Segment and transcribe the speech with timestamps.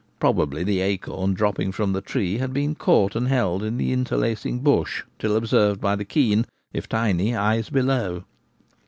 [0.19, 3.39] Probably the acorn, dropping from the tree, had been caught no T/ie Gamekeeper at Home.
[3.39, 7.35] and held in the interlacing of the bush till observed by the keen, if tiny,
[7.35, 8.23] eyes below.